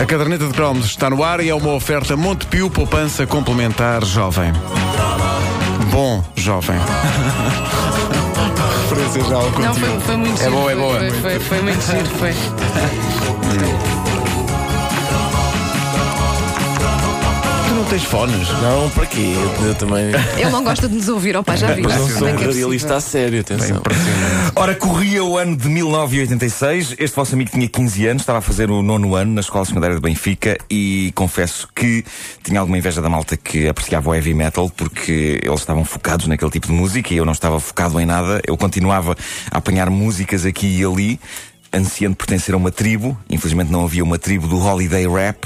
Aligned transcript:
A 0.00 0.06
caderneta 0.06 0.46
de 0.46 0.54
cromos 0.54 0.86
está 0.86 1.10
no 1.10 1.22
ar 1.22 1.40
e 1.40 1.50
é 1.50 1.54
uma 1.54 1.72
oferta 1.74 2.16
Montepio 2.16 2.70
Poupança 2.70 3.26
Complementar 3.26 4.02
Jovem. 4.04 4.50
Bom, 5.90 6.24
jovem. 6.36 6.76
Referência 8.88 9.24
já 9.24 9.36
ao 9.36 9.42
Não, 9.44 9.52
conteúdo. 9.52 9.80
foi, 9.80 10.00
foi 10.00 10.16
muito 10.16 10.40
É 10.40 10.44
giro. 10.44 10.56
boa, 10.56 10.72
é 10.72 10.76
boa. 10.76 10.98
Foi, 10.98 11.10
foi, 11.10 11.40
foi 11.40 11.60
muito 11.62 11.82
giro, 11.82 12.06
foi. 12.18 12.34
tens 17.86 18.04
fones? 18.04 18.48
Não, 18.60 18.90
para 18.90 19.06
quê? 19.06 19.34
Eu, 19.60 19.66
eu 19.68 19.74
também. 19.74 20.06
Ele 20.36 20.50
não 20.50 20.64
gosta 20.64 20.88
de 20.88 20.94
nos 20.94 21.08
ouvir, 21.08 21.36
opa, 21.36 21.56
já 21.56 21.72
vi. 21.72 21.82
Mas 21.82 21.96
não 21.96 22.08
sou 22.08 22.28
é 22.28 22.32
um 22.32 22.38
é 22.38 22.44
radialista 22.46 22.96
a 22.96 23.00
sério, 23.00 23.40
atenção. 23.40 23.80
Ora, 24.54 24.74
corria 24.74 25.22
o 25.22 25.38
ano 25.38 25.56
de 25.56 25.68
1986. 25.68 26.96
Este 26.98 27.14
vosso 27.16 27.34
amigo 27.34 27.50
tinha 27.50 27.68
15 27.68 28.06
anos, 28.06 28.22
estava 28.22 28.38
a 28.38 28.42
fazer 28.42 28.70
o 28.70 28.82
nono 28.82 29.14
ano 29.14 29.34
na 29.34 29.40
Escola 29.40 29.64
Secundária 29.64 29.94
de 29.94 30.02
Benfica 30.02 30.58
e 30.68 31.12
confesso 31.14 31.68
que 31.74 32.04
tinha 32.42 32.58
alguma 32.60 32.76
inveja 32.78 33.00
da 33.00 33.08
malta 33.08 33.36
que 33.36 33.68
apreciava 33.68 34.10
o 34.10 34.14
heavy 34.14 34.34
metal 34.34 34.70
porque 34.70 35.40
eles 35.42 35.60
estavam 35.60 35.84
focados 35.84 36.26
naquele 36.26 36.50
tipo 36.50 36.66
de 36.66 36.72
música 36.72 37.14
e 37.14 37.16
eu 37.16 37.24
não 37.24 37.32
estava 37.32 37.60
focado 37.60 38.00
em 38.00 38.06
nada. 38.06 38.40
Eu 38.46 38.56
continuava 38.56 39.16
a 39.50 39.58
apanhar 39.58 39.90
músicas 39.90 40.44
aqui 40.44 40.80
e 40.80 40.84
ali. 40.84 41.20
Ansiando 41.76 42.16
pertencer 42.16 42.54
a 42.54 42.56
uma 42.58 42.70
tribo, 42.70 43.16
infelizmente 43.28 43.70
não 43.70 43.84
havia 43.84 44.02
uma 44.02 44.18
tribo 44.18 44.46
do 44.48 44.58
Holiday 44.58 45.06
Rap, 45.08 45.44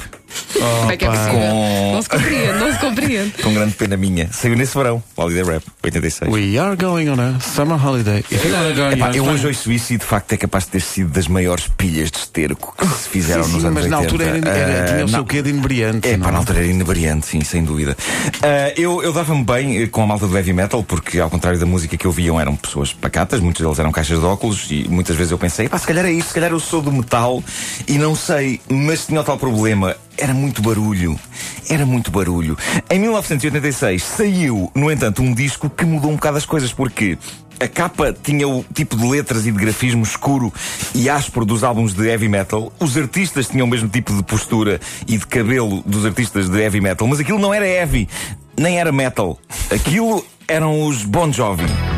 Como 0.53 0.89
é 0.91 0.95
que 0.95 1.03
é 1.03 1.09
possível? 1.09 1.33
Com- 1.33 1.91
Não 1.91 2.01
se 2.01 2.09
compreende, 2.09 2.53
não 2.59 2.71
se 2.71 2.79
compreende. 2.79 3.31
com 3.43 3.53
grande 3.53 3.73
pena 3.73 3.97
minha. 3.97 4.29
Saiu 4.31 4.55
nesse 4.55 4.77
verão, 4.77 5.03
Holiday 5.17 5.43
Rap, 5.43 5.65
86. 5.83 6.31
We 6.31 6.57
are 6.57 6.77
going 6.77 7.09
on 7.09 7.19
a 7.19 7.39
summer 7.41 7.77
holiday. 7.77 8.19
If 8.31 8.45
you're 8.45 8.93
Epá, 8.93 9.11
eu 9.13 9.25
hoje 9.25 9.47
ouço 9.47 9.69
isso 9.73 9.91
e 9.93 9.97
de 9.97 10.05
facto 10.05 10.31
é 10.31 10.37
capaz 10.37 10.63
de 10.65 10.71
ter 10.71 10.79
sido 10.81 11.09
das 11.11 11.27
maiores 11.27 11.67
pilhas 11.77 12.09
de 12.09 12.17
esterco 12.19 12.73
que 12.77 12.87
se 12.87 13.09
fizeram 13.09 13.43
Sim, 13.43 13.51
nos 13.51 13.61
sim, 13.61 13.67
anos 13.67 13.81
mas 13.81 13.91
na 13.91 13.99
80. 13.99 14.13
altura 14.13 14.37
era, 14.37 14.57
era, 14.57 14.83
Ah, 14.83 14.93
tinha 14.93 15.05
o 15.05 15.09
seu 15.09 15.17
não. 15.17 15.25
quê 15.25 15.41
de 15.41 15.49
inebriante. 15.49 16.07
É, 16.07 16.15
não 16.15 16.25
pá, 16.25 16.31
na 16.31 16.37
altura 16.37 16.59
era 16.59 16.67
inebriante, 16.67 17.27
sim, 17.27 17.41
sem 17.41 17.63
dúvida. 17.65 17.97
Ah, 18.41 18.71
eu 18.77 19.03
eu 19.03 19.11
dava-me 19.11 19.43
bem 19.43 19.81
eh, 19.83 19.87
com 19.87 20.01
a 20.01 20.07
malta 20.07 20.27
do 20.27 20.37
heavy 20.37 20.53
metal, 20.53 20.81
porque 20.81 21.19
ao 21.19 21.29
contrário 21.29 21.59
da 21.59 21.65
música 21.65 21.97
que 21.97 22.07
ouviam, 22.07 22.39
eram 22.39 22.55
pessoas 22.55 22.93
pacatas, 22.93 23.41
muitos 23.41 23.61
deles 23.61 23.79
eram 23.79 23.91
caixas 23.91 24.17
de 24.19 24.25
óculos, 24.25 24.67
e 24.71 24.87
muitas 24.87 25.17
vezes 25.17 25.31
eu 25.31 25.37
pensei, 25.37 25.67
pá, 25.67 25.77
se 25.77 25.85
calhar 25.87 26.05
é 26.05 26.11
se 26.23 26.33
calhar 26.33 26.51
eu 26.51 26.59
sou 26.59 26.81
do 26.81 26.91
metal, 26.91 27.43
e 27.87 27.97
não 27.97 28.15
sei, 28.15 28.59
mas 28.69 29.05
tinha 29.05 29.21
o 29.21 29.23
tal 29.23 29.37
problema, 29.37 29.95
era 30.17 30.33
muito 30.33 30.61
barulho. 30.61 31.19
Era 31.69 31.85
muito 31.85 32.11
barulho. 32.11 32.57
Em 32.89 32.99
1986 32.99 34.03
saiu, 34.03 34.71
no 34.75 34.91
entanto, 34.91 35.21
um 35.21 35.33
disco 35.33 35.69
que 35.69 35.85
mudou 35.85 36.11
um 36.11 36.15
bocado 36.15 36.37
as 36.37 36.45
coisas, 36.45 36.71
porque. 36.73 37.17
A 37.59 37.67
capa 37.67 38.11
tinha 38.11 38.47
o 38.47 38.65
tipo 38.73 38.97
de 38.97 39.05
letras 39.05 39.45
e 39.45 39.51
de 39.51 39.59
grafismo 39.59 40.01
escuro 40.01 40.51
e 40.95 41.07
áspero 41.07 41.45
dos 41.45 41.63
álbuns 41.63 41.93
de 41.93 42.07
heavy 42.07 42.27
metal. 42.27 42.73
Os 42.79 42.97
artistas 42.97 43.49
tinham 43.49 43.67
o 43.67 43.69
mesmo 43.69 43.87
tipo 43.87 44.11
de 44.15 44.23
postura 44.23 44.81
e 45.07 45.15
de 45.15 45.27
cabelo 45.27 45.83
dos 45.85 46.03
artistas 46.03 46.49
de 46.49 46.59
heavy 46.59 46.81
metal, 46.81 47.07
mas 47.07 47.19
aquilo 47.19 47.37
não 47.37 47.53
era 47.53 47.67
heavy, 47.67 48.09
nem 48.57 48.79
era 48.79 48.91
metal. 48.91 49.37
Aquilo 49.69 50.25
eram 50.47 50.87
os 50.87 51.03
Bon 51.03 51.31
Jovi. 51.31 51.90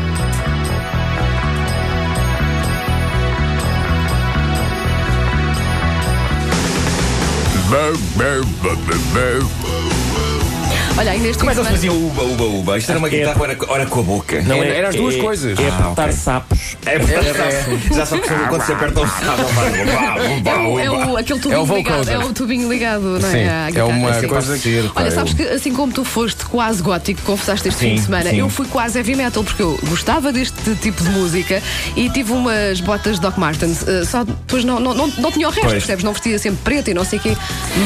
Bow, 7.74 7.92
bow, 8.16 8.40
bow, 8.62 8.76
bow, 8.86 9.40
bow. 9.60 9.83
Olha, 10.96 11.10
aí 11.10 11.18
neste 11.18 11.38
Como 11.38 11.50
é 11.50 11.54
que 11.54 11.60
eles 11.60 11.72
de 11.72 11.78
semana- 11.80 11.96
faziam 11.96 11.96
uba, 11.96 12.22
uba, 12.22 12.44
uba? 12.44 12.78
Isto 12.78 12.90
era 12.90 12.98
uma 13.00 13.08
guitarra, 13.08 13.40
ora, 13.42 13.56
ora 13.66 13.86
com 13.86 13.98
a 13.98 14.02
boca. 14.04 14.40
Não, 14.42 14.62
Era- 14.62 14.74
era 14.74 14.88
as 14.90 14.94
duas 14.94 15.16
coisas. 15.16 15.58
É 15.58 15.62
Ah, 15.68 15.76
apertar 15.78 16.02
ok. 16.04 16.12
sapos. 16.12 16.76
É, 16.86 16.98
Já 17.94 18.06
só 18.06 18.16
que 18.18 18.28
quando 18.48 18.62
se 18.64 18.72
aperta 18.72 19.00
o 19.00 19.06
sábado, 19.08 19.48
É, 20.46 20.56
o, 20.68 20.78
é 20.78 20.90
o, 20.90 21.16
aquele 21.16 21.40
tubinho 21.40 21.58
É 21.58 21.62
o 21.62 21.76
ligado, 21.76 21.94
vocoder. 21.96 22.14
é 22.14 22.24
o 22.24 22.32
tubinho 22.32 22.68
ligado, 22.68 23.02
não 23.02 23.20
Sim, 23.30 23.38
é? 23.38 23.48
À 23.50 23.64
é 23.66 23.70
guitarra. 23.72 23.88
uma 23.88 24.14
Sim. 24.20 24.28
coisa 24.28 24.58
que. 24.58 24.90
Olha, 24.94 25.10
sabes 25.10 25.34
que 25.34 25.42
assim 25.42 25.72
como 25.72 25.92
tu 25.92 26.04
foste 26.04 26.44
quase 26.46 26.80
gótico, 26.80 27.20
confessaste 27.22 27.66
este 27.68 27.80
Sim, 27.80 27.88
fim 27.90 27.94
de 27.96 28.02
semana, 28.02 28.30
sim. 28.30 28.38
eu 28.38 28.48
fui 28.48 28.66
quase 28.68 28.96
heavy 28.96 29.16
metal, 29.16 29.42
porque 29.42 29.62
eu 29.62 29.76
gostava 29.88 30.32
deste 30.32 30.76
tipo 30.76 31.02
de 31.02 31.10
música 31.10 31.60
e 31.96 32.08
tive 32.08 32.30
umas 32.32 32.80
botas 32.80 33.18
Doc 33.18 33.36
Martens, 33.36 33.86
eh, 33.88 34.04
só 34.04 34.22
depois 34.22 34.64
não, 34.64 34.78
não, 34.78 34.94
não, 34.94 35.08
não 35.18 35.32
tinha 35.32 35.48
o 35.48 35.50
resto, 35.50 35.62
Pois. 35.66 35.72
percebes? 35.82 36.04
Não 36.04 36.12
vestia 36.12 36.38
sempre 36.38 36.60
preto 36.62 36.90
e 36.90 36.94
não 36.94 37.04
sei 37.04 37.18
o 37.18 37.22
quê, 37.22 37.36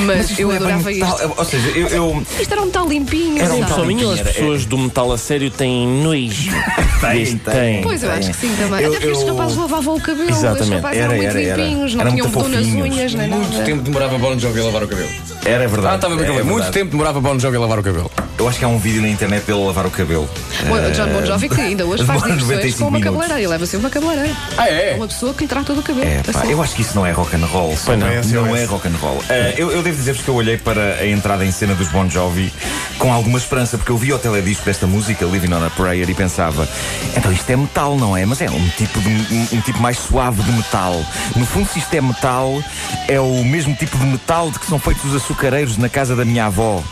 mas, 0.04 0.38
eu 0.38 0.52
é 0.52 0.56
adorava 0.56 0.90
metal. 0.90 1.14
isto. 1.14 1.34
Ou 1.38 1.44
seja, 1.46 1.68
eu. 1.70 1.88
eu 1.88 2.22
Isto 2.38 2.52
era 2.52 2.62
um 2.62 2.70
tal 2.70 2.86
limpinho, 2.98 3.42
Era 3.42 3.54
um 3.54 3.66
Só 3.68 3.84
minha 3.84 4.12
as 4.12 4.20
Era- 4.20 4.30
pessoas 4.30 4.64
do 4.66 4.78
metal 4.78 5.12
a 5.12 5.18
sério 5.18 5.50
têm 5.50 5.86
nojo? 5.86 6.50
Deste 7.12 7.36
tem. 7.36 7.82
Pois 7.82 8.02
eu 8.02 8.10
acho 8.10 8.30
que 8.30 8.36
sim 8.36 8.54
também. 8.56 8.82
Eu- 8.84 8.90
Até 8.92 9.00
porque 9.06 9.22
eu- 9.22 9.26
rapazes 9.28 9.56
lavavam 9.56 9.94
o 9.96 10.00
cabelo, 10.00 10.30
Exatamente. 10.30 10.58
estes 10.62 10.74
rapazes 10.76 10.98
Era, 10.98 11.04
eram 11.14 11.16
muito 11.22 11.28
era, 11.36 11.42
era. 11.42 11.62
limpinhos, 11.62 11.94
não 11.94 12.00
Eram 12.00 12.10
tinham 12.12 12.26
muito 12.26 12.38
botão 12.38 12.48
nas 12.50 12.66
unhas, 12.66 13.14
nem 13.14 13.28
Muito 13.28 13.52
nada. 13.52 13.64
tempo 13.64 13.82
demorava 13.82 14.18
Bon 14.18 14.38
Jovi 14.38 14.60
a 14.60 14.64
lavar 14.64 14.82
o 14.84 14.88
cabelo. 14.88 15.08
Era 15.44 15.68
verdade. 15.68 15.86
Ah, 15.86 15.96
estava 15.96 16.16
bem. 16.16 16.24
É 16.26 16.32
Muito 16.42 16.46
verdade. 16.54 16.72
tempo 16.72 16.90
demorava 16.90 17.20
Bon 17.20 17.38
Jovi 17.38 17.56
a 17.56 17.60
lavar 17.60 17.78
o 17.78 17.82
cabelo. 17.82 18.10
Eu 18.38 18.48
acho 18.48 18.58
que 18.58 18.64
há 18.64 18.68
um 18.68 18.78
vídeo 18.78 19.02
na 19.02 19.08
internet 19.08 19.44
dele 19.44 19.64
lavar 19.64 19.84
o 19.84 19.90
cabelo. 19.90 20.30
O 20.62 20.90
John 20.92 21.08
Bon 21.08 21.26
Jovi 21.26 21.48
que 21.48 21.60
ainda 21.60 21.84
hoje 21.84 22.04
faz 22.06 22.22
diversões 22.22 22.42
95 22.42 22.78
com 22.78 22.88
uma 22.88 23.00
cabeleireira. 23.00 23.40
Ele 23.40 23.48
leva 23.48 23.66
sempre 23.66 23.86
uma 23.86 23.90
cabeleireira. 23.90 24.36
Ah, 24.56 24.68
é? 24.68 24.94
Uma 24.94 25.08
pessoa 25.08 25.34
que 25.34 25.42
lhe 25.42 25.48
trata 25.48 25.74
do 25.74 25.82
cabelo. 25.82 26.06
É, 26.06 26.22
pá, 26.22 26.38
Assim. 26.38 26.52
eu 26.52 26.62
acho 26.62 26.74
que 26.76 26.82
isso 26.82 26.94
não 26.94 27.04
é 27.04 27.10
rock 27.10 27.34
and 27.34 27.46
roll. 27.46 27.76
Pois 27.84 27.98
não. 27.98 28.46
não 28.46 28.56
é 28.56 28.64
rock 28.64 28.86
and 28.86 28.96
roll. 29.00 29.22
Ah, 29.28 29.54
eu, 29.56 29.72
eu 29.72 29.82
devo 29.82 29.96
dizer-vos 29.96 30.22
que 30.22 30.28
eu 30.28 30.34
olhei 30.34 30.56
para 30.56 30.94
a 31.00 31.06
entrada 31.06 31.44
em 31.44 31.50
cena 31.50 31.74
dos 31.74 31.88
Bon 31.88 32.08
Jovi 32.08 32.52
com 32.98 33.12
alguma 33.12 33.38
esperança, 33.38 33.76
porque 33.76 33.90
eu 33.90 33.96
vi 33.96 34.12
o 34.12 34.18
teledisco 34.18 34.64
desta 34.64 34.86
música, 34.86 35.24
Living 35.24 35.52
on 35.52 35.64
a 35.64 35.70
Prayer, 35.70 36.08
e 36.08 36.14
pensava, 36.14 36.68
então 37.16 37.32
isto 37.32 37.48
é 37.50 37.56
metal, 37.56 37.96
não 37.96 38.16
é? 38.16 38.24
Mas 38.24 38.40
é 38.40 38.50
um 38.50 38.68
tipo, 38.70 39.00
de, 39.00 39.08
um, 39.08 39.48
um 39.52 39.60
tipo 39.60 39.80
mais 39.80 39.98
suave 39.98 40.42
de 40.42 40.52
metal. 40.52 41.04
No 41.34 41.44
fundo, 41.46 41.68
se 41.68 41.78
isto 41.78 41.92
é 41.94 42.00
metal, 42.00 42.62
é 43.08 43.20
o 43.20 43.44
mesmo 43.44 43.74
tipo 43.74 43.96
de 43.98 44.06
metal 44.06 44.50
de 44.50 44.58
que 44.58 44.66
são 44.66 44.78
feitos 44.78 45.04
os 45.04 45.16
açucareiros 45.16 45.76
na 45.76 45.88
casa 45.88 46.14
da 46.14 46.24
minha 46.24 46.46
avó. 46.46 46.82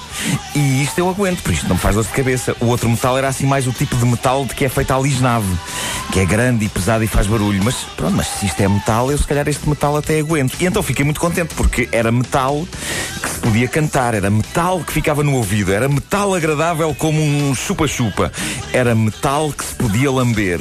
E 0.54 0.82
isto 0.82 0.98
eu 0.98 1.08
aguento, 1.08 1.42
por 1.42 1.52
isto 1.52 1.68
não 1.68 1.76
me 1.76 1.80
faz 1.80 1.94
dor 1.94 2.04
de 2.04 2.10
cabeça. 2.10 2.56
O 2.60 2.66
outro 2.66 2.88
metal 2.88 3.16
era 3.16 3.28
assim 3.28 3.46
mais 3.46 3.66
o 3.66 3.72
tipo 3.72 3.96
de 3.96 4.04
metal 4.04 4.44
de 4.44 4.54
que 4.54 4.64
é 4.64 4.68
feito 4.68 4.92
à 4.92 4.98
lisnave, 4.98 5.46
que 6.12 6.20
é 6.20 6.24
grande 6.24 6.64
e 6.64 6.68
pesado 6.68 7.04
e 7.04 7.06
faz 7.06 7.26
barulho. 7.26 7.62
Mas 7.62 7.76
pronto, 7.96 8.16
mas 8.16 8.26
se 8.26 8.46
isto 8.46 8.60
é 8.60 8.68
metal, 8.68 9.10
eu 9.10 9.18
se 9.18 9.26
calhar 9.26 9.46
este 9.48 9.68
metal 9.68 9.96
até 9.96 10.18
aguento. 10.18 10.56
E 10.60 10.66
então 10.66 10.82
fiquei 10.82 11.04
muito 11.04 11.20
contente, 11.20 11.54
porque 11.54 11.88
era 11.92 12.10
metal 12.10 12.66
que 13.22 13.28
se 13.28 13.38
podia 13.40 13.68
cantar, 13.68 14.14
era 14.14 14.30
metal 14.30 14.80
que 14.80 14.92
ficava 14.92 15.22
no 15.22 15.34
ouvido, 15.34 15.72
era 15.72 15.88
metal 15.88 16.34
agradável 16.34 16.94
como 16.94 17.22
um 17.22 17.54
chupa-chupa, 17.54 18.32
era 18.72 18.94
metal 18.94 19.52
que 19.52 19.64
se 19.64 19.74
podia 19.74 20.10
lamber. 20.10 20.60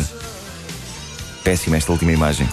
Péssima 1.43 1.77
esta 1.77 1.91
última 1.91 2.11
imagem. 2.11 2.47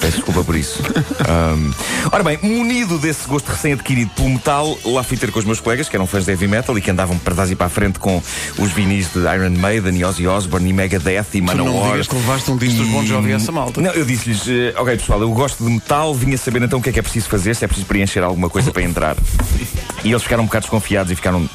Peço 0.00 0.16
desculpa 0.16 0.44
por 0.44 0.54
isso. 0.56 0.82
Ahm, 1.28 1.72
ora 2.12 2.22
bem, 2.22 2.38
munido 2.42 2.98
desse 2.98 3.26
gosto 3.28 3.48
recém-adquirido 3.48 4.10
pelo 4.12 4.28
metal, 4.30 4.78
lá 4.84 5.02
fui 5.02 5.16
ter 5.16 5.30
com 5.30 5.38
os 5.38 5.44
meus 5.44 5.60
colegas, 5.60 5.88
que 5.88 5.96
eram 5.96 6.06
fãs 6.06 6.24
de 6.24 6.30
heavy 6.30 6.46
metal 6.46 6.76
e 6.78 6.80
que 6.80 6.90
andavam 6.90 7.18
para 7.18 7.34
trás 7.34 7.50
e 7.50 7.56
para 7.56 7.66
a 7.66 7.70
frente 7.70 7.98
com 7.98 8.22
os 8.58 8.70
vinis 8.72 9.08
de 9.12 9.18
Iron 9.20 9.50
Maiden 9.50 9.96
e 9.96 10.04
Ozzy 10.04 10.26
Osbourne 10.26 10.70
e 10.70 10.72
Megadeth 10.72 11.26
e 11.34 11.40
Tu 11.40 11.44
não 11.44 11.64
Manowar. 11.64 11.92
digas 11.92 12.08
que 12.08 12.14
levaste 12.14 12.50
um 12.50 12.56
disco 12.56 12.78
dos 12.78 12.88
Bon 12.88 13.04
Jovi 13.04 13.32
a 13.32 13.36
essa 13.36 13.52
malta. 13.52 13.80
Não, 13.80 13.90
eu 13.92 14.04
disse-lhes, 14.04 14.46
eh, 14.48 14.74
ok 14.76 14.96
pessoal, 14.96 15.20
eu 15.20 15.30
gosto 15.30 15.64
de 15.64 15.70
metal, 15.70 16.14
vinha 16.14 16.38
saber 16.38 16.62
então 16.62 16.78
o 16.78 16.82
que 16.82 16.90
é 16.90 16.92
que 16.92 16.98
é 16.98 17.02
preciso 17.02 17.28
fazer, 17.28 17.54
se 17.54 17.64
é 17.64 17.68
preciso 17.68 17.86
preencher 17.86 18.22
alguma 18.22 18.48
coisa 18.48 18.70
para 18.70 18.82
entrar. 18.82 19.16
E 20.04 20.10
eles 20.10 20.22
ficaram 20.22 20.42
um 20.42 20.46
bocado 20.46 20.62
desconfiados 20.62 21.12
e 21.12 21.16
ficaram. 21.16 21.48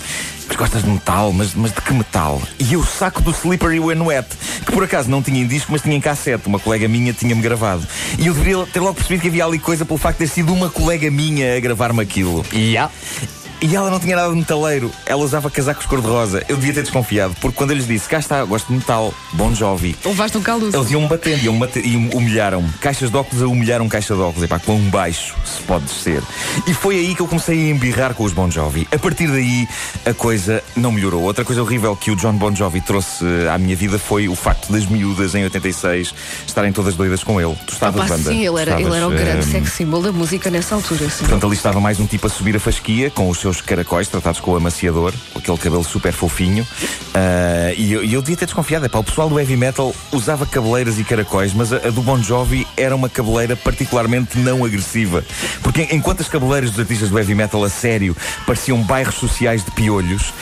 Mas 0.47 0.57
gostas 0.57 0.83
de 0.83 0.89
metal? 0.89 1.31
Mas, 1.31 1.53
mas 1.55 1.71
de 1.71 1.81
que 1.81 1.93
metal? 1.93 2.41
E 2.59 2.73
eu 2.73 2.83
saco 2.83 3.21
do 3.21 3.31
Slippery 3.31 3.79
When 3.79 4.01
Wet, 4.01 4.27
que 4.65 4.71
por 4.71 4.83
acaso 4.83 5.09
não 5.09 5.21
tinha 5.21 5.41
em 5.41 5.47
disco, 5.47 5.71
mas 5.71 5.81
tinha 5.81 5.95
em 5.95 6.01
cassete. 6.01 6.47
Uma 6.47 6.59
colega 6.59 6.87
minha 6.87 7.13
tinha-me 7.13 7.41
gravado. 7.41 7.87
E 8.19 8.27
eu 8.27 8.33
deveria 8.33 8.65
ter 8.65 8.79
logo 8.79 8.95
percebido 8.95 9.21
que 9.21 9.27
havia 9.29 9.45
ali 9.45 9.57
coisa 9.57 9.85
pelo 9.85 9.97
facto 9.97 10.19
de 10.19 10.27
ter 10.27 10.33
sido 10.33 10.53
uma 10.53 10.69
colega 10.69 11.09
minha 11.09 11.57
a 11.57 11.59
gravar-me 11.59 12.01
aquilo. 12.01 12.45
Yeah. 12.53 12.91
E 13.61 13.75
ela 13.75 13.89
não 13.89 13.99
tinha 13.99 14.15
nada 14.15 14.29
de 14.29 14.35
metaleiro. 14.35 14.91
Ela 15.05 15.21
usava 15.23 15.49
casacos 15.49 15.85
cor-de-rosa. 15.85 16.43
Eu 16.49 16.57
devia 16.57 16.73
ter 16.73 16.81
desconfiado, 16.81 17.33
porque 17.39 17.55
quando 17.57 17.71
eu 17.71 17.77
lhes 17.77 17.87
disse, 17.87 18.09
cá 18.09 18.19
está, 18.19 18.43
gosto 18.43 18.67
de 18.67 18.73
metal, 18.73 19.13
Bon 19.33 19.53
Jovi. 19.55 19.95
Levaste 20.05 20.37
um 20.37 20.41
caldo. 20.41 20.69
Eles 20.73 20.91
iam-me 20.91 21.07
batendo, 21.07 21.43
iam 21.43 21.57
bate- 21.57 21.79
e 21.79 21.95
humilharam-me. 22.13 22.67
Caixas 22.81 23.09
de 23.09 23.15
óculos 23.17 23.41
a 23.41 23.47
humilharam 23.47 23.87
caixa 23.87 24.13
de 24.15 24.19
óculos. 24.21 24.43
Epá, 24.43 24.59
quão 24.59 24.79
baixo 24.89 25.33
se 25.45 25.61
pode 25.61 25.85
descer. 25.85 26.21
E 26.67 26.73
foi 26.73 26.95
aí 26.97 27.15
que 27.15 27.21
eu 27.21 27.27
comecei 27.27 27.67
a 27.67 27.69
embirrar 27.71 28.13
com 28.13 28.23
os 28.25 28.33
Bon 28.33 28.49
Jovi. 28.51 28.87
A 28.93 28.99
partir 28.99 29.27
daí, 29.27 29.67
a 30.05 30.13
coisa 30.13 30.61
não 30.75 30.91
melhorou. 30.91 31.23
Outra 31.23 31.45
coisa 31.45 31.61
horrível 31.61 31.95
que 31.95 32.11
o 32.11 32.15
John 32.17 32.33
Bon 32.33 32.53
Jovi 32.53 32.81
trouxe 32.81 33.23
à 33.53 33.57
minha 33.57 33.75
vida 33.75 33.97
foi 33.97 34.27
o 34.27 34.35
facto 34.35 34.71
das 34.71 34.85
miúdas, 34.85 35.35
em 35.35 35.43
86, 35.45 36.13
estarem 36.45 36.73
todas 36.73 36.95
doidas 36.95 37.23
com 37.23 37.39
ele. 37.39 37.55
Tu 37.65 37.73
estavas, 37.73 38.01
pá, 38.01 38.07
banda? 38.17 38.29
sim, 38.29 38.45
ele 38.45 38.59
era, 38.61 38.75
Tu 38.75 38.81
ele 38.81 38.95
era 38.95 39.07
o 39.07 39.13
estavas, 39.13 39.19
grande 39.21 39.39
eh, 39.49 39.51
sex 39.51 39.73
symbol 39.73 40.01
da 40.01 40.11
música 40.11 40.49
nessa 40.49 40.75
altura. 40.75 41.09
Sim. 41.09 41.19
Portanto, 41.19 41.45
ali 41.47 41.55
estava 41.55 41.79
mais 41.79 41.99
um 41.99 42.05
tipo 42.05 42.27
a 42.27 42.29
subir 42.29 42.55
a 42.55 42.59
fasquia, 42.59 43.09
com 43.09 43.29
os 43.29 43.39
seus 43.39 43.52
seus 43.53 43.61
caracóis, 43.61 44.07
tratados 44.07 44.39
com 44.39 44.51
o 44.51 44.55
amaciador, 44.55 45.13
com 45.31 45.39
aquele 45.39 45.57
cabelo 45.57 45.83
super 45.83 46.11
fofinho. 46.11 46.65
Ah, 47.13 47.71
e 47.77 47.93
eu, 47.93 48.03
eu 48.03 48.21
devia 48.21 48.35
ter 48.37 48.45
desconfiado. 48.45 48.85
Epá, 48.85 48.99
o 48.99 49.03
pessoal 49.03 49.29
do 49.29 49.39
heavy 49.39 49.55
metal 49.55 49.93
usava 50.11 50.45
cabeleiras 50.45 50.97
e 50.99 51.03
caracóis, 51.03 51.53
mas 51.53 51.71
a, 51.71 51.77
a 51.77 51.89
do 51.91 52.01
Bon 52.01 52.21
Jovi 52.21 52.67
era 52.75 52.95
uma 52.95 53.07
cabeleira 53.09 53.55
particularmente 53.55 54.37
não 54.39 54.65
agressiva. 54.65 55.23
Porque 55.61 55.87
enquanto 55.91 56.21
as 56.21 56.27
cabeleiras 56.27 56.71
dos 56.71 56.79
artistas 56.79 57.09
do 57.09 57.17
heavy 57.17 57.35
metal 57.35 57.63
a 57.63 57.69
sério 57.69 58.15
pareciam 58.45 58.81
bairros 58.81 59.15
sociais 59.15 59.63
de 59.63 59.71
piolhos, 59.71 60.33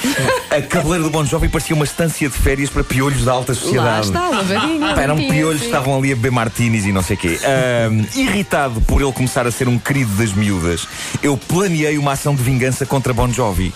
a 0.49 0.61
cabeleira 0.61 1.03
do 1.03 1.09
Bon 1.09 1.25
Jovi 1.25 1.49
parecia 1.49 1.75
uma 1.75 1.85
estância 1.85 2.29
de 2.29 2.37
férias 2.37 2.69
para 2.69 2.83
piolhos 2.83 3.23
da 3.25 3.33
alta 3.33 3.51
Lá 3.51 3.59
sociedade. 3.59 4.07
está, 4.07 4.29
lavadinho. 4.29 4.79
Pá, 4.79 5.01
eram 5.01 5.17
piolhos 5.17 5.61
que 5.61 5.67
estavam 5.67 5.97
ali 5.97 6.11
a 6.11 6.15
beber 6.15 6.31
martinis 6.31 6.85
e 6.85 6.91
não 6.91 7.03
sei 7.03 7.15
o 7.15 7.19
quê. 7.19 7.39
Ahm, 7.43 8.05
irritado 8.15 8.79
por 8.81 9.01
ele 9.01 9.11
começar 9.11 9.45
a 9.45 9.51
ser 9.51 9.67
um 9.67 9.77
querido 9.77 10.11
das 10.15 10.31
miúdas, 10.33 10.87
eu 11.21 11.35
planeei 11.37 11.97
uma 11.97 12.13
ação 12.13 12.33
de 12.35 12.41
vingança 12.41 12.85
contra 12.91 13.13
Bon 13.13 13.31
Jovi. 13.31 13.73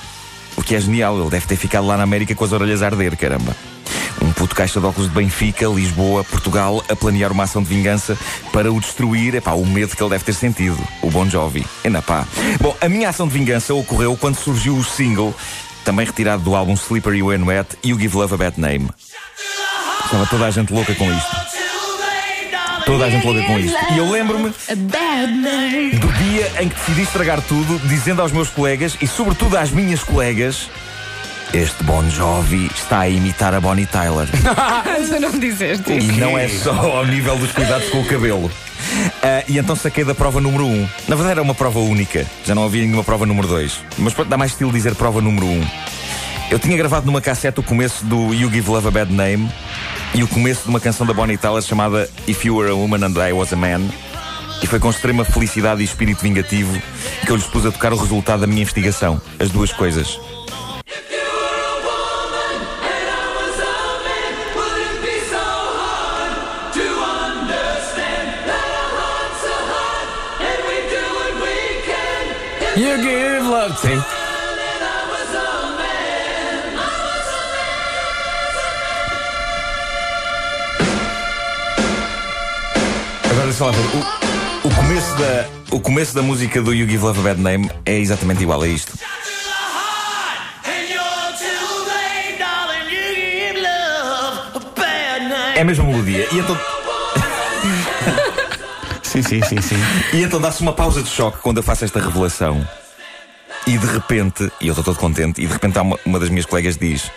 O 0.58 0.62
que 0.62 0.76
é 0.76 0.80
genial, 0.80 1.18
ele 1.18 1.30
deve 1.30 1.48
ter 1.48 1.56
ficado 1.56 1.88
lá 1.88 1.96
na 1.96 2.04
América 2.04 2.36
com 2.36 2.44
as 2.44 2.52
orelhas 2.52 2.84
a 2.84 2.88
arder, 2.88 3.16
caramba. 3.16 3.56
Um 4.22 4.34
puto 4.34 4.54
caixa 4.54 4.78
de 4.78 4.86
óculos 4.86 5.08
de 5.08 5.16
Benfica, 5.16 5.68
Lisboa, 5.68 6.22
Portugal, 6.26 6.84
a 6.90 6.96
planear 6.98 7.32
uma 7.32 7.44
ação 7.44 7.64
de 7.64 7.70
vingança 7.70 8.18
para 8.52 8.70
o 8.70 8.78
destruir. 8.78 9.34
Epá, 9.34 9.54
o 9.54 9.66
medo 9.66 9.96
que 9.96 10.04
ele 10.04 10.10
deve 10.10 10.26
ter 10.26 10.34
sentido. 10.34 10.78
O 11.02 11.10
Bon 11.10 11.30
Jovi. 11.30 11.66
Ainda 11.86 12.02
pá. 12.02 12.28
Bom, 12.60 12.76
a 12.82 12.90
minha 12.90 13.08
ação 13.08 13.26
de 13.26 13.34
vingança 13.34 13.74
ocorreu 13.74 14.18
quando 14.18 14.36
surgiu 14.36 14.76
o 14.76 14.84
single, 14.84 15.34
também 15.86 16.06
retirado 16.06 16.44
do 16.44 16.54
álbum 16.54 16.74
Slippery 16.74 17.24
When 17.24 17.44
Wet, 17.44 17.78
You 17.86 17.98
Give 17.98 18.18
Love 18.18 18.34
a 18.34 18.38
Bad 18.38 18.60
Name. 18.60 18.90
Estava 20.04 20.26
toda 20.26 20.46
a 20.46 20.52
gente 20.52 20.74
louca 20.74 20.94
com 20.94 21.10
isto. 21.10 21.36
Toda 22.86 23.06
a 23.06 23.10
gente 23.10 23.26
louca 23.26 23.44
com 23.44 23.60
isto. 23.60 23.78
E 23.94 23.98
eu 23.98 24.12
lembro-me 24.12 24.54
Dia 26.36 26.52
em 26.62 26.68
que 26.68 26.76
decidi 26.76 27.04
estragar 27.04 27.42
tudo, 27.44 27.80
dizendo 27.88 28.22
aos 28.22 28.30
meus 28.34 28.50
colegas 28.50 28.98
e, 29.02 29.08
sobretudo, 29.08 29.56
às 29.56 29.72
minhas 29.72 30.04
colegas: 30.04 30.70
Este 31.54 31.82
Bon 31.86 32.04
Jovi 32.10 32.70
está 32.76 33.00
a 33.00 33.08
imitar 33.10 33.54
a 33.54 33.62
Bonnie 33.62 33.86
Tyler. 33.86 34.28
Tu 35.08 35.20
não 35.22 35.40
disseste 35.40 35.94
E 35.94 36.12
não 36.20 36.38
é 36.38 36.50
só 36.50 36.74
ao 36.74 37.06
nível 37.06 37.38
dos 37.38 37.54
cuidados 37.54 37.88
com 37.88 38.02
o 38.02 38.06
cabelo. 38.06 38.52
Ah, 39.24 39.46
e 39.48 39.58
então 39.58 39.78
saquei 39.78 40.04
da 40.04 40.14
prova 40.14 40.42
número 40.42 40.66
1. 40.66 40.68
Um. 40.68 40.90
Na 41.08 41.16
verdade 41.16 41.32
era 41.32 41.42
uma 41.42 41.56
prova 41.56 41.80
única. 41.80 42.26
Já 42.46 42.54
não 42.54 42.66
havia 42.66 42.82
nenhuma 42.82 43.06
prova 43.06 43.26
número 43.26 43.48
2. 43.48 43.80
Mas 44.00 44.14
pronto, 44.14 44.28
dá 44.28 44.36
mais 44.36 44.52
estilo 44.52 44.74
dizer 44.74 44.94
prova 44.94 45.22
número 45.22 45.46
1. 45.46 45.50
Um. 45.50 45.68
Eu 46.52 46.60
tinha 46.60 46.76
gravado 46.76 47.06
numa 47.06 47.22
cassete 47.22 47.62
o 47.62 47.64
começo 47.64 48.04
do 48.04 48.34
You 48.34 48.52
Give 48.52 48.70
Love 48.70 48.90
a 48.90 48.92
Bad 48.92 49.14
Name 49.14 49.50
e 50.14 50.22
o 50.22 50.28
começo 50.28 50.64
de 50.64 50.70
uma 50.70 50.82
canção 50.82 51.08
da 51.08 51.14
Bonnie 51.14 51.38
Tyler 51.38 51.62
chamada 51.62 52.10
If 52.28 52.44
You 52.44 52.58
Were 52.58 52.72
a 52.72 52.76
Woman 52.76 53.06
and 53.06 53.26
I 53.26 53.32
Was 53.32 53.54
a 53.54 53.56
Man. 53.56 53.84
E 54.62 54.68
foi 54.68 54.80
com 54.80 54.90
extrema 54.90 55.24
felicidade 55.24 55.82
e 55.82 55.86
espírito 55.86 56.22
vingativo 56.22 56.82
que 57.26 57.32
eu 57.32 57.36
lhes 57.36 57.46
pus 57.46 57.66
a 57.66 57.72
tocar 57.72 57.94
o 57.94 57.98
resultado 57.98 58.42
da 58.42 58.48
minha 58.48 58.62
investigação. 58.62 59.22
As 59.40 59.50
duas 59.50 59.72
coisas. 59.72 60.20
You 72.78 72.98
give 73.02 73.48
love, 73.48 73.78
sim. 73.78 74.04
Agora 83.32 83.52
ver. 83.72 84.25
O, 84.76 84.88
começo 84.88 85.16
da, 85.18 85.46
o 85.72 85.80
começo 85.80 86.16
da 86.16 86.22
música 86.22 86.62
do 86.62 86.74
You 86.74 86.88
Give 86.88 87.04
Love 87.04 87.20
a 87.20 87.24
Bad 87.24 87.42
Name 87.42 87.70
é 87.86 87.98
exatamente 87.98 88.44
igual 88.44 88.62
a 88.62 88.68
isto. 88.68 88.94
É 95.56 95.62
a 95.62 95.66
mesma 95.66 95.84
melodia. 95.86 96.28
E 96.32 96.38
então, 96.40 96.58
Sim, 99.04 99.22
sim, 99.22 99.42
sim, 99.44 99.62
sim. 99.62 99.76
e 100.14 100.24
então 100.24 100.42
dá-se 100.42 100.62
uma 100.62 100.74
pausa 100.74 101.02
de 101.02 101.08
choque 101.10 101.38
quando 101.42 101.58
eu 101.58 101.64
faço 101.64 101.86
esta 101.86 102.00
revelação. 102.02 102.68
E 103.66 103.78
de 103.78 103.86
repente, 103.88 104.52
e 104.60 104.68
eu 104.68 104.72
estou 104.74 104.84
todo 104.84 104.98
contente, 104.98 105.42
e 105.42 105.48
de 105.48 105.54
repente 105.54 105.80
uma, 105.80 105.98
uma 106.06 106.20
das 106.20 106.28
minhas 106.30 106.46
colegas 106.46 106.76
diz: 106.78 107.10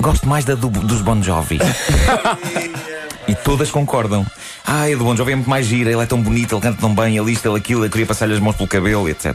Gosto 0.00 0.28
mais 0.28 0.44
da 0.44 0.54
do- 0.54 0.70
dos 0.70 1.02
Bon 1.02 1.20
Jovi. 1.22 1.58
E 3.28 3.34
todas 3.34 3.70
concordam. 3.70 4.24
Ah, 4.64 4.86
do 4.88 5.04
Bon 5.04 5.16
Jovi 5.16 5.32
é 5.32 5.36
muito 5.36 5.50
mais 5.50 5.66
gira, 5.66 5.90
ele 5.90 6.02
é 6.02 6.06
tão 6.06 6.20
bonito, 6.20 6.54
ele 6.54 6.62
canta 6.62 6.80
tão 6.80 6.94
bem, 6.94 7.16
ele 7.16 7.32
isto, 7.32 7.48
ele 7.48 7.56
aquilo, 7.56 7.84
eu 7.84 7.90
queria 7.90 8.06
passar-lhe 8.06 8.34
as 8.34 8.40
mãos 8.40 8.56
pelo 8.56 8.68
cabelo, 8.68 9.08
etc. 9.08 9.34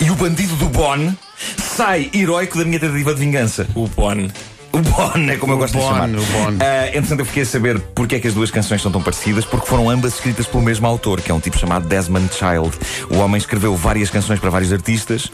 E 0.00 0.10
o 0.10 0.14
bandido 0.14 0.54
do 0.56 0.68
Bon 0.68 1.14
sai 1.58 2.10
heroico 2.14 2.58
da 2.58 2.64
minha 2.64 2.78
tentativa 2.78 3.14
de 3.14 3.20
vingança. 3.20 3.66
O 3.74 3.88
Bon. 3.88 4.28
O 4.74 4.78
Bon, 4.80 5.30
é 5.30 5.36
como 5.36 5.52
eu 5.52 5.58
gosto 5.58 5.74
Bon, 5.74 5.80
de 5.80 5.86
chamar. 5.86 6.08
o 6.08 6.12
Bon. 6.24 6.56
Ah, 6.60 6.88
entretanto, 6.88 7.20
eu 7.20 7.24
fiquei 7.26 7.42
a 7.44 7.46
saber 7.46 7.78
porque 7.94 8.16
é 8.16 8.20
que 8.20 8.26
as 8.28 8.34
duas 8.34 8.50
canções 8.50 8.82
são 8.82 8.90
tão 8.90 9.00
parecidas, 9.02 9.44
porque 9.44 9.66
foram 9.66 9.88
ambas 9.88 10.14
escritas 10.14 10.46
pelo 10.46 10.62
mesmo 10.62 10.86
autor, 10.86 11.20
que 11.20 11.30
é 11.30 11.34
um 11.34 11.40
tipo 11.40 11.56
chamado 11.58 11.86
Desmond 11.86 12.28
Child. 12.34 12.76
O 13.10 13.18
homem 13.18 13.38
escreveu 13.38 13.76
várias 13.76 14.10
canções 14.10 14.40
para 14.40 14.50
vários 14.50 14.72
artistas 14.72 15.30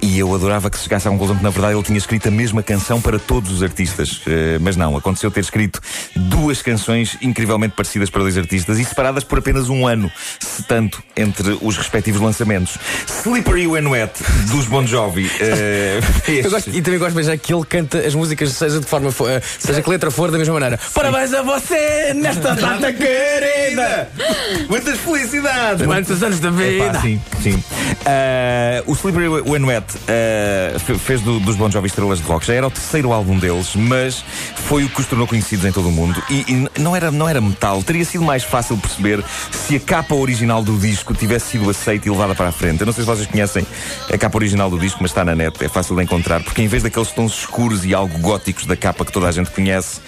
e 0.00 0.18
eu 0.18 0.32
adorava 0.34 0.70
que 0.70 0.76
se 0.76 0.84
chegasse 0.84 1.08
à 1.08 1.10
conclusão 1.10 1.36
que, 1.36 1.42
na 1.42 1.50
verdade, 1.50 1.74
ele 1.74 1.82
tinha 1.82 1.98
escrito 1.98 2.28
a 2.28 2.30
mesma 2.30 2.62
canção 2.62 3.00
para 3.00 3.18
todos 3.18 3.50
os 3.50 3.62
artistas. 3.62 4.20
Ah, 4.26 4.58
mas 4.60 4.76
não, 4.76 4.96
aconteceu 4.96 5.30
ter 5.30 5.40
escrito 5.40 5.80
duas 6.14 6.62
canções 6.62 7.16
incrivelmente 7.20 7.74
parecidas 7.76 8.10
para 8.10 8.22
dois 8.22 8.38
artistas 8.38 8.78
e 8.78 8.84
separadas 8.84 9.24
por 9.24 9.38
apenas 9.38 9.68
um 9.68 9.86
ano, 9.86 10.10
se 10.40 10.62
tanto, 10.62 11.02
entre 11.16 11.58
os 11.60 11.76
respectivos 11.76 12.20
lançamentos. 12.20 12.78
Slippery 13.22 13.66
When 13.66 13.86
Wet, 13.88 14.12
dos 14.50 14.66
Bon 14.66 14.86
Jovi. 14.86 15.24
fez- 15.28 16.44
Eu 16.44 16.50
gosto, 16.50 16.70
e 16.70 16.80
também 16.82 16.98
gosto 16.98 17.10
de 17.12 17.16
pensar 17.20 17.36
que 17.38 17.52
ele 17.54 17.64
canta 17.64 17.98
as 17.98 18.14
músicas, 18.14 18.52
seja 18.52 18.80
de 18.84 18.90
forma, 18.90 19.10
fo- 19.10 19.28
eh, 19.28 19.40
seja 19.58 19.82
que 19.82 19.90
letra 19.90 20.10
for, 20.10 20.30
da 20.30 20.38
mesma 20.38 20.54
maneira. 20.54 20.78
Parabéns 20.92 21.32
a 21.34 21.42
você 21.42 22.12
nesta 22.14 22.54
data 22.54 22.92
querida! 22.92 24.08
Muitas 24.68 24.98
felicidades! 25.00 25.86
Muitos 25.86 26.22
anos 26.22 26.38
Epá, 26.38 26.50
vida! 26.50 27.00
sim, 27.00 27.20
sim. 27.42 27.64
Ah, 28.06 28.82
o 28.86 28.92
Slippery 28.94 29.28
When 29.28 29.64
Wet 29.64 29.86
ah, 30.08 30.78
fe- 30.78 30.98
fez 30.98 31.20
do- 31.20 31.40
dos 31.40 31.56
Bon 31.56 31.70
Jovi 31.70 31.86
estrelas 31.88 32.18
de 32.20 32.24
rock. 32.24 32.46
Já 32.46 32.54
era 32.54 32.66
o 32.66 32.70
terceiro 32.70 33.12
álbum 33.12 33.38
deles, 33.38 33.70
mas 33.74 34.24
foi 34.66 34.84
o 34.84 34.88
que 34.88 35.00
os 35.00 35.06
tornou 35.06 35.26
conhecidos 35.26 35.64
em 35.64 35.72
todo 35.72 35.88
o 35.88 35.92
mundo. 35.92 36.22
E, 36.30 36.68
e 36.76 36.80
não, 36.80 36.94
era, 36.94 37.10
não 37.10 37.28
era 37.28 37.40
metal. 37.40 37.82
Teria 37.82 38.04
sido 38.04 38.24
mais 38.24 38.42
fácil 38.44 38.76
perceber 38.76 39.22
se 39.50 39.76
a 39.76 39.80
capa 39.80 40.14
original 40.14 40.62
do 40.62 40.76
disco 40.78 41.14
tivesse 41.14 41.52
sido 41.52 41.68
aceita 41.70 42.08
e 42.08 42.10
levada 42.10 42.34
para 42.34 42.48
a 42.48 42.52
frente. 42.52 42.80
Eu 42.80 42.86
não 42.86 42.92
sei 42.92 43.04
se 43.04 43.10
vocês 43.10 43.26
conhecem 43.26 43.66
a 44.12 44.18
capa 44.18 44.36
original 44.38 44.68
do 44.70 44.78
disco, 44.78 44.98
mas 45.00 45.10
está 45.10 45.24
na 45.24 45.34
net. 45.34 45.62
É 45.64 45.68
fácil 45.68 45.96
de 45.96 46.02
encontrar, 46.02 46.42
porque 46.42 46.62
em 46.62 46.68
vez 46.68 46.82
daqueles 46.82 47.10
tons 47.10 47.32
escuros 47.38 47.84
e 47.84 47.94
algo 47.94 48.18
góticos 48.18 48.66
da 48.66 48.73
capa 48.76 49.04
que 49.04 49.12
toda 49.12 49.28
a 49.28 49.32
gente 49.32 49.50
conhece, 49.50 50.00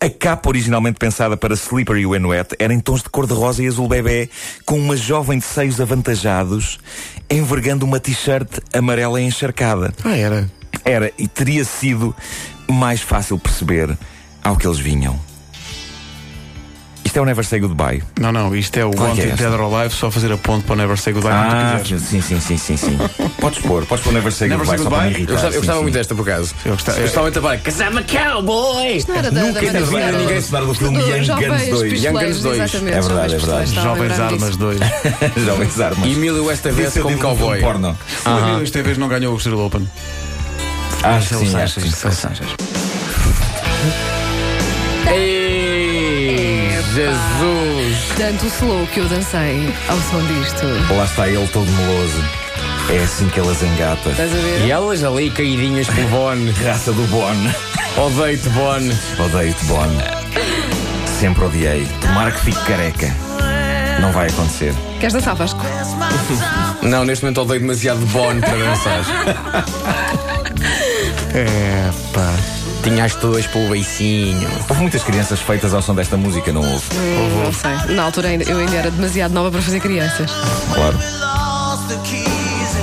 a 0.00 0.08
capa 0.08 0.48
originalmente 0.48 0.98
pensada 0.98 1.36
para 1.36 1.54
Slippery 1.54 2.06
When 2.06 2.26
Wet 2.26 2.54
era 2.58 2.72
em 2.72 2.80
tons 2.80 3.02
de 3.02 3.08
cor-de-rosa 3.08 3.62
e 3.62 3.68
azul 3.68 3.88
bebê, 3.88 4.28
com 4.64 4.78
uma 4.78 4.96
jovem 4.96 5.38
de 5.38 5.44
seios 5.44 5.80
avantajados, 5.80 6.78
envergando 7.28 7.84
uma 7.84 8.00
t-shirt 8.00 8.58
amarela 8.72 9.20
encharcada. 9.20 9.92
Ah, 10.04 10.16
era. 10.16 10.50
Era 10.84 11.12
e 11.18 11.28
teria 11.28 11.64
sido 11.64 12.14
mais 12.70 13.00
fácil 13.00 13.38
perceber 13.38 13.96
ao 14.42 14.56
que 14.56 14.66
eles 14.66 14.78
vinham. 14.78 15.29
Isto 17.10 17.18
é 17.18 17.22
o 17.22 17.24
Never 17.24 17.44
Say 17.44 17.58
Goodbye. 17.58 18.04
Não, 18.20 18.30
não, 18.30 18.54
isto 18.54 18.76
é 18.76 18.84
o 18.84 18.92
Qual 18.92 19.08
é 19.08 19.08
é 19.08 19.10
Wanted 19.14 19.30
esta? 19.32 19.50
Dead 19.50 19.60
or 19.60 19.74
Alive, 19.74 19.92
só 19.92 20.12
fazer 20.12 20.30
a 20.30 20.36
ponte 20.36 20.62
para 20.64 20.74
o 20.74 20.76
Never 20.76 20.96
Say 20.96 21.12
Goodbye 21.12 21.32
Ah, 21.34 21.80
sim, 21.84 21.98
sim, 21.98 22.38
sim, 22.38 22.56
sim, 22.56 22.76
sim. 22.76 22.98
podes 23.40 23.58
pôr, 23.58 23.84
podes 23.84 24.04
pôr 24.04 24.12
Never 24.12 24.30
Say 24.32 24.48
Never 24.48 24.64
Goodbye 24.64 24.78
Say 24.78 24.84
só 24.84 24.90
para 24.90 25.08
me 25.08 25.08
Goodbye? 25.08 25.22
irritar. 25.24 25.32
Eu 25.32 25.34
gostava, 25.34 25.54
eu 25.54 25.58
gostava 25.60 25.78
sim. 25.78 25.82
muito 25.82 25.94
desta, 25.94 26.14
por 26.14 26.22
acaso. 26.30 26.54
Eu 26.64 26.72
gostava- 26.74 26.98
Principalmente 26.98 27.38
a 27.38 27.42
parte. 27.42 27.62
Cause 27.64 27.82
I'm 27.82 27.98
a 27.98 28.02
cowboy! 28.04 29.04
Não 29.08 29.14
era 29.16 29.30
da, 29.32 29.40
Nunca 29.42 29.58
vida 29.60 29.84
sonora. 29.86 30.12
ninguém 30.12 30.40
sonora 30.40 30.66
do 30.66 30.74
filme 30.74 30.98
Young 31.00 31.26
Guns 31.26 31.26
2. 31.26 31.60
Pistoleiros, 31.62 32.04
Young 32.04 32.12
Guns 32.12 32.42
2. 32.42 32.60
Exatamente, 32.60 32.96
É 32.96 33.00
verdade, 33.00 33.34
é 33.34 33.38
verdade. 33.38 33.74
Jovens 33.74 34.00
lembrar-me 34.00 34.22
Armas 34.22 34.44
disso. 34.46 34.58
2. 34.58 34.78
Jovens 35.46 35.80
Armas. 35.80 36.06
E 36.08 36.12
Emílio 36.12 36.52
Estevez 36.52 36.94
Devia 36.94 37.02
como 37.02 37.16
filme 37.18 37.22
cowboy. 37.36 37.60
porno. 37.60 37.98
O 38.24 38.38
Emílio 38.38 38.62
esta 38.62 38.82
vez 38.84 38.96
não 38.98 39.08
ganhou 39.08 39.34
o 39.34 39.36
Estrela 39.36 39.64
Open. 39.64 39.90
Acho 41.02 41.28
que 41.30 41.34
sim, 41.34 41.50
Sanches, 41.50 42.04
acho 42.04 42.46
que 42.46 42.62
sim. 42.62 44.09
Jesus! 46.94 48.08
Tanto 48.16 48.46
slow 48.46 48.86
que 48.88 49.00
eu 49.00 49.08
dancei 49.08 49.72
ao 49.88 49.96
som 49.98 50.20
disto. 50.26 50.66
Lá 50.94 51.04
está 51.04 51.28
ele 51.28 51.46
todo 51.48 51.66
meloso. 51.70 52.24
É 52.88 52.98
assim 53.04 53.28
que 53.28 53.38
elas 53.38 53.62
engata. 53.62 54.10
Estás 54.10 54.32
a 54.32 54.36
ver? 54.36 54.66
E 54.66 54.70
elas 54.70 55.04
ali 55.04 55.30
caidinhas 55.30 55.86
pelo 55.88 56.08
Bon. 56.08 56.36
Raça 56.64 56.92
do 56.92 57.02
Bon. 57.06 57.32
Odeio-te, 57.96 58.48
Bon. 58.50 59.24
Odeio-te, 59.24 59.64
Bon. 59.66 59.86
Sempre 61.20 61.44
odiei. 61.44 61.86
Tomara 62.00 62.32
que 62.32 62.40
fique 62.40 62.60
careca. 62.64 63.14
Não 64.00 64.10
vai 64.12 64.26
acontecer. 64.28 64.74
Queres 64.98 65.12
dançar, 65.12 65.36
Vasco? 65.36 65.60
Não, 66.82 67.04
neste 67.04 67.24
momento 67.24 67.42
odeio 67.42 67.60
demasiado 67.60 68.00
Bon 68.06 68.40
para 68.40 68.56
dançar. 68.56 69.04
É, 71.32 71.90
pá. 72.12 72.59
Tinha 72.82 73.04
as 73.04 73.14
tuas 73.14 73.46
pelo 73.46 73.68
beicinho. 73.68 74.48
Houve 74.68 74.80
muitas 74.82 75.02
crianças 75.02 75.40
feitas 75.40 75.74
ao 75.74 75.82
som 75.82 75.94
desta 75.94 76.16
música, 76.16 76.50
não 76.52 76.62
houve? 76.62 76.84
Hum, 76.94 77.42
não 77.44 77.52
sei. 77.52 77.94
Na 77.94 78.04
altura 78.04 78.28
ainda- 78.28 78.44
eu 78.50 78.58
ainda 78.58 78.74
era 78.76 78.90
demasiado 78.90 79.32
nova 79.32 79.50
para 79.50 79.60
fazer 79.60 79.80
crianças. 79.80 80.30
Claro. 80.74 80.98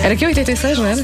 Era 0.04 0.16
que 0.16 0.26
86, 0.26 0.78
não 0.78 0.86
era? 0.86 1.04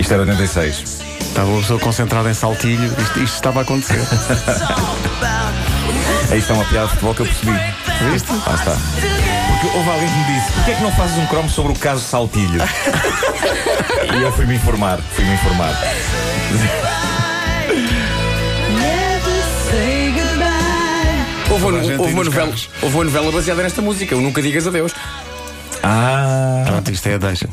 Isto 0.00 0.12
era 0.12 0.22
86. 0.22 0.98
Estava 1.20 1.48
uma 1.50 1.60
pessoa 1.60 1.78
concentrada 1.78 2.28
em 2.30 2.34
saltilho. 2.34 2.86
Isto, 3.00 3.20
isto 3.20 3.34
estava 3.36 3.60
a 3.60 3.62
acontecer. 3.62 4.00
Aí 6.30 6.38
está 6.38 6.54
uma 6.54 6.64
piada 6.64 6.86
de 6.86 6.92
futebol 6.92 7.14
que 7.14 7.20
eu 7.22 7.26
percebi. 7.26 7.52
Viste? 8.12 8.28
Lá 8.32 8.54
está. 8.54 8.76
Porque 9.60 9.76
houve 9.78 9.90
alguém 9.90 10.08
que 10.08 10.14
me 10.14 10.24
disse: 10.40 10.52
porquê 10.52 10.70
é 10.72 10.74
que 10.74 10.82
não 10.82 10.92
fazes 10.92 11.16
um 11.18 11.26
cromo 11.26 11.48
sobre 11.48 11.72
o 11.72 11.76
caso 11.76 12.02
Saltilho? 12.02 12.60
e 14.18 14.22
eu 14.22 14.32
fui-me 14.32 14.56
informar. 14.56 14.98
Fui-me 15.14 15.32
informar. 15.34 15.72
Uma- 21.72 22.00
houve 22.00 22.12
uma 22.14 22.24
novela, 22.24 22.46
carros. 22.46 22.68
houve 22.82 22.94
uma 22.96 23.04
novela 23.04 23.32
baseada 23.32 23.62
nesta 23.62 23.82
música, 23.82 24.16
o 24.16 24.20
Nunca 24.20 24.40
Digas 24.42 24.66
Adeus. 24.66 24.92
Ah. 25.82 26.64
Pronto, 26.66 26.90
isto 26.90 27.06
é 27.08 27.14
a 27.14 27.18
deixa. 27.18 27.48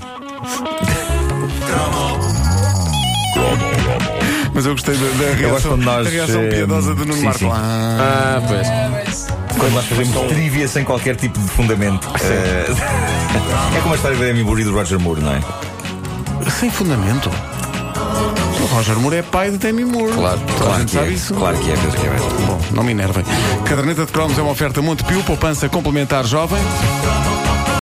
Mas 4.54 4.66
eu 4.66 4.72
gostei 4.72 4.96
da, 4.96 5.06
da 5.26 5.34
reação, 5.36 5.76
nós, 5.78 6.06
da 6.06 6.10
reação 6.12 6.42
eh, 6.44 6.48
piedosa 6.50 6.96
do 6.96 7.06
Nuno 7.06 7.14
sim, 7.18 7.24
Marco. 7.26 7.40
sim. 7.40 7.50
Ah, 7.52 8.38
Ah, 8.38 8.42
pois. 8.48 9.28
Quando 9.60 9.74
nós 9.74 9.86
fazemos 9.86 10.28
trivia 10.30 10.68
sem 10.68 10.84
qualquer 10.86 11.16
tipo 11.18 11.38
de 11.40 11.48
fundamento. 11.50 12.08
Eh, 12.22 12.66
é 13.78 13.82
como 13.82 13.94
a 13.94 13.98
história 13.98 14.18
da 14.18 14.26
Amy 14.26 14.42
e 14.42 14.64
do 14.64 14.74
Roger 14.74 15.00
Moore, 15.00 15.22
não 15.22 15.34
é? 15.34 15.42
sem 16.50 16.70
fundamento. 16.70 17.30
Roger 18.76 19.00
Moore 19.00 19.16
é 19.16 19.22
pai 19.22 19.52
de 19.52 19.58
Demi 19.58 19.86
Moore. 19.86 20.12
Claro, 20.12 20.38
Toda 20.40 20.54
a 20.54 20.58
Claro 20.58 20.80
gente 20.80 20.90
que 20.90 20.96
sabe 20.96 21.08
é. 21.08 21.14
isso. 21.14 21.34
Claro 21.34 21.58
que 21.60 21.72
é, 21.72 21.76
Pedro 21.78 22.02
Ribeiro. 22.02 22.24
Bom, 22.46 22.60
não 22.72 22.84
me 22.84 22.92
enervem. 22.92 23.24
Caderneta 23.64 24.06
de 24.06 24.12
Cromos 24.12 24.38
é 24.38 24.42
uma 24.42 24.52
oferta 24.52 24.82
Montepio, 24.82 25.24
poupança 25.24 25.70
complementar 25.70 26.26
jovem. 26.26 26.62